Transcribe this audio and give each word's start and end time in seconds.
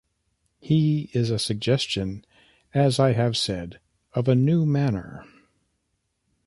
He 0.59 1.11
is 1.13 1.29
a 1.29 1.37
suggestion, 1.37 2.25
as 2.73 2.99
I 2.99 3.13
have 3.13 3.37
said, 3.37 3.79
of 4.15 4.27
a 4.27 4.33
new 4.33 4.65
manner. 4.65 5.23